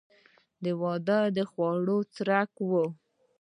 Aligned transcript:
د 0.63 0.65
واده 0.81 1.43
خواړه 1.51 1.97
څرنګه 2.13 2.63
وو؟ 2.69 2.85